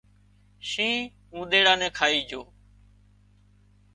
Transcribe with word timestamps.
شينهن 0.69 1.11
اونۮيڙا 1.33 1.73
نين 1.79 1.91
کائي 1.97 2.19
جھو 2.29 2.41